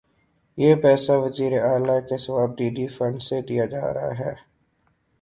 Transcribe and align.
یہ 0.57 0.75
پیسہ 0.75 1.11
وزیر 1.11 1.53
اعلی 1.63 1.97
کے 2.09 2.17
صوابدیدی 2.17 2.87
فنڈ 2.87 3.21
سے 3.21 3.41
دیا 3.41 3.65
جا 3.65 3.93
رہا 3.93 4.11
ہے۔ 4.19 4.33